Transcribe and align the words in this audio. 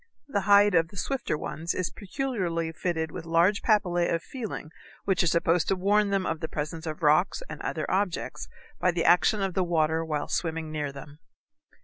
The 0.27 0.41
hide 0.49 0.73
of 0.73 0.87
the 0.87 0.97
swifter 0.97 1.37
ones 1.37 1.75
is 1.75 1.91
peculiarly 1.91 2.71
fitted 2.71 3.11
with 3.11 3.23
large 3.23 3.61
papillæ 3.61 4.11
of 4.11 4.23
feeling 4.23 4.71
which 5.05 5.21
are 5.21 5.27
supposed 5.27 5.67
to 5.67 5.75
warn 5.75 6.09
them 6.09 6.25
of 6.25 6.39
the 6.39 6.47
presence 6.47 6.87
of 6.87 7.03
rocks 7.03 7.43
and 7.47 7.61
other 7.61 7.85
objects 7.87 8.47
by 8.79 8.89
the 8.89 9.05
action 9.05 9.43
of 9.43 9.53
the 9.53 9.63
water 9.63 10.03
while 10.03 10.27
swimming 10.27 10.71
near 10.71 10.91
them. 10.91 11.19